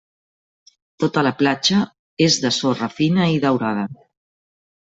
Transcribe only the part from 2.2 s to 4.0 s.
és de sorra fina i daurada.